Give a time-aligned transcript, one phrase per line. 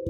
[0.00, 0.08] Hai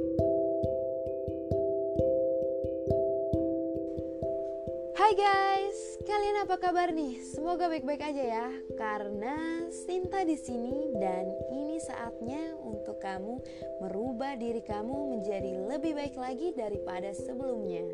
[5.18, 7.18] guys, kalian apa kabar nih?
[7.34, 8.46] Semoga baik-baik aja ya.
[8.78, 13.42] Karena Sinta di sini dan ini saatnya untuk kamu
[13.82, 17.90] merubah diri kamu menjadi lebih baik lagi daripada sebelumnya.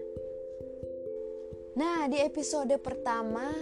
[1.81, 3.57] Nah, di episode pertama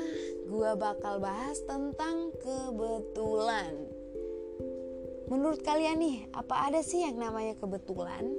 [0.50, 4.03] gua bakal bahas tentang kebetulan.
[5.34, 8.30] Menurut kalian nih, apa ada sih yang namanya kebetulan?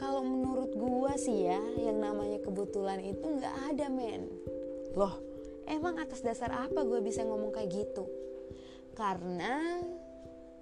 [0.00, 4.32] kalau menurut gua sih ya yang namanya kebetulan itu nggak ada men.
[4.96, 5.20] Loh?
[5.68, 8.08] Emang atas dasar apa gua bisa ngomong kayak gitu?
[8.96, 9.84] Karena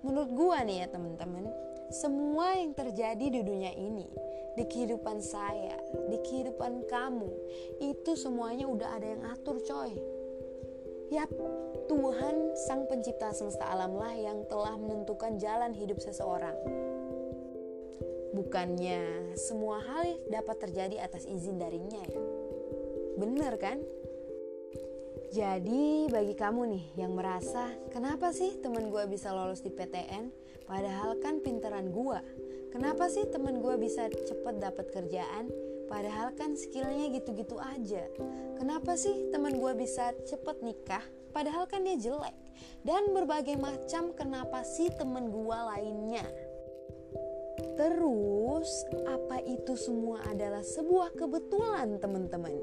[0.03, 1.47] menurut gua nih ya teman-teman
[1.89, 4.05] semua yang terjadi di dunia ini
[4.59, 5.79] di kehidupan saya
[6.11, 7.31] di kehidupan kamu
[7.81, 9.97] itu semuanya udah ada yang atur coy
[11.09, 11.33] Yap,
[11.89, 16.53] Tuhan sang pencipta semesta alam lah yang telah menentukan jalan hidup seseorang.
[18.37, 22.21] Bukannya semua hal dapat terjadi atas izin darinya ya.
[23.17, 23.81] Bener kan?
[25.33, 30.29] Jadi bagi kamu nih yang merasa kenapa sih teman gue bisa lolos di PTN
[30.69, 32.21] padahal kan pinteran gue.
[32.69, 35.49] Kenapa sih teman gue bisa cepet dapat kerjaan
[35.89, 38.05] padahal kan skillnya gitu-gitu aja.
[38.61, 42.37] Kenapa sih teman gue bisa cepet nikah padahal kan dia jelek.
[42.85, 46.27] Dan berbagai macam kenapa sih teman gue lainnya.
[47.75, 48.71] Terus,
[49.07, 52.55] apa itu semua adalah sebuah kebetulan, teman-teman?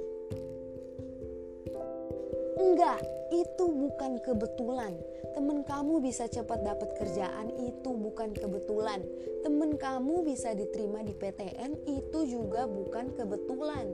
[2.65, 4.97] Enggak, itu bukan kebetulan.
[5.37, 9.05] Temen kamu bisa cepat dapat kerjaan itu bukan kebetulan.
[9.45, 13.85] Temen kamu bisa diterima di PTN itu juga bukan kebetulan.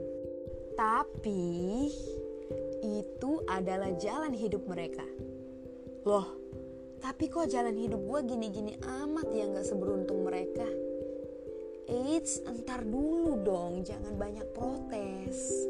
[0.72, 1.92] Tapi
[2.80, 5.04] itu adalah jalan hidup mereka.
[6.08, 6.32] Loh,
[7.04, 10.64] tapi kok jalan hidup gue gini-gini amat ya gak seberuntung mereka?
[11.92, 15.68] Eits, entar dulu dong, jangan banyak protes.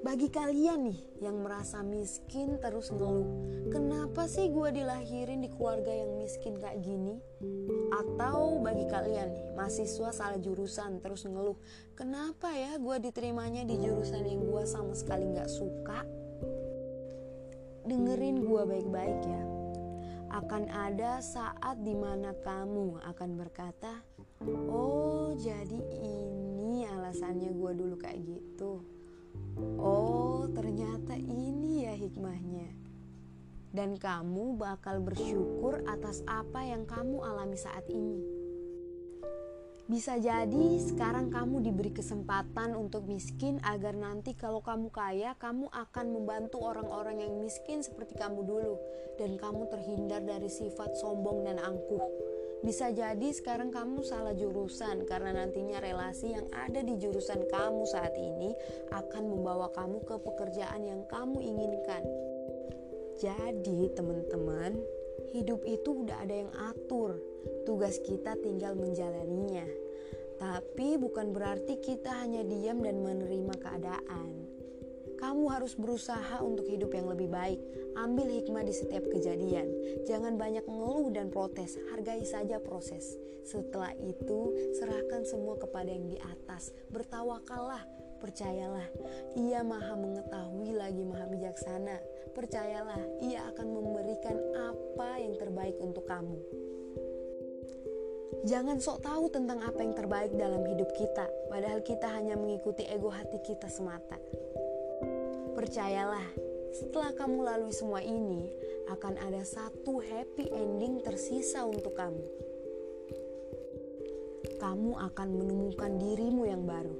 [0.00, 3.28] Bagi kalian nih yang merasa miskin terus ngeluh,
[3.68, 7.20] kenapa sih gue dilahirin di keluarga yang miskin kayak gini?
[7.92, 11.60] Atau bagi kalian nih mahasiswa salah jurusan terus ngeluh,
[11.92, 16.00] kenapa ya gue diterimanya di jurusan yang gue sama sekali nggak suka?
[17.84, 19.42] Dengerin gue baik-baik ya.
[20.32, 24.00] Akan ada saat di mana kamu akan berkata,
[24.48, 28.99] Oh, jadi ini alasannya gue dulu kayak gitu.
[29.76, 32.72] Oh, ternyata ini ya hikmahnya.
[33.70, 38.39] Dan kamu bakal bersyukur atas apa yang kamu alami saat ini.
[39.90, 46.06] Bisa jadi sekarang kamu diberi kesempatan untuk miskin agar nanti kalau kamu kaya, kamu akan
[46.14, 48.78] membantu orang-orang yang miskin seperti kamu dulu
[49.18, 52.06] dan kamu terhindar dari sifat sombong dan angkuh
[52.60, 58.12] bisa jadi sekarang kamu salah jurusan karena nantinya relasi yang ada di jurusan kamu saat
[58.20, 58.52] ini
[58.92, 62.04] akan membawa kamu ke pekerjaan yang kamu inginkan.
[63.16, 64.76] Jadi, teman-teman,
[65.30, 67.18] hidup itu udah ada yang atur.
[67.64, 69.66] Tugas kita tinggal menjalaninya.
[70.40, 74.60] Tapi bukan berarti kita hanya diam dan menerima keadaan.
[75.20, 77.60] Kamu harus berusaha untuk hidup yang lebih baik.
[77.92, 79.68] Ambil hikmah di setiap kejadian.
[80.08, 81.76] Jangan banyak mengeluh dan protes.
[81.92, 83.20] Hargai saja proses.
[83.44, 86.72] Setelah itu, serahkan semua kepada yang di atas.
[86.88, 87.84] Bertawakallah,
[88.20, 88.86] percayalah.
[89.34, 91.96] Ia maha mengetahui lagi maha bijaksana.
[92.36, 96.38] Percayalah, ia akan memberikan apa yang terbaik untuk kamu.
[98.40, 103.12] Jangan sok tahu tentang apa yang terbaik dalam hidup kita, padahal kita hanya mengikuti ego
[103.12, 104.16] hati kita semata.
[105.52, 106.24] Percayalah,
[106.72, 108.48] setelah kamu lalui semua ini,
[108.88, 112.24] akan ada satu happy ending tersisa untuk kamu.
[114.56, 116.96] Kamu akan menemukan dirimu yang baru,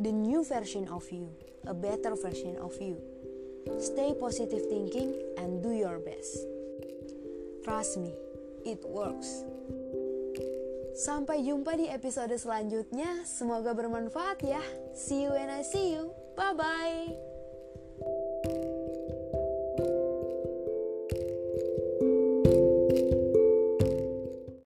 [0.00, 1.28] the new version of you,
[1.66, 2.96] a better version of you.
[3.78, 6.40] Stay positive thinking and do your best.
[7.64, 8.16] Trust me,
[8.64, 9.44] it works.
[10.96, 13.24] Sampai jumpa di episode selanjutnya.
[13.28, 14.64] Semoga bermanfaat ya.
[14.96, 16.12] See you when I see you.
[16.36, 17.39] Bye bye.